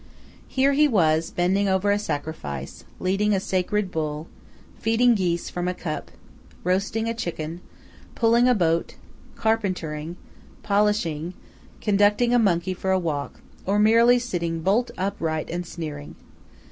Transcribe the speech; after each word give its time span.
Here 0.47 0.73
he 0.73 0.87
was 0.87 1.29
bending 1.29 1.69
over 1.69 1.91
a 1.91 1.99
sacrifice, 1.99 2.85
leading 2.99 3.35
a 3.35 3.39
sacred 3.39 3.91
bull, 3.91 4.27
feeding 4.79 5.13
geese 5.13 5.47
from 5.51 5.67
a 5.67 5.75
cup, 5.75 6.09
roasting 6.63 7.07
a 7.07 7.13
chicken, 7.13 7.61
pulling 8.15 8.47
a 8.47 8.55
boat, 8.55 8.95
carpentering, 9.35 10.15
polishing, 10.63 11.35
conducting 11.81 12.33
a 12.33 12.39
monkey 12.39 12.73
for 12.73 12.89
a 12.89 12.97
walk, 12.97 13.41
or 13.63 13.77
merely 13.77 14.17
sitting 14.17 14.61
bolt 14.61 14.89
upright 14.97 15.51
and 15.51 15.67
sneering. 15.67 16.15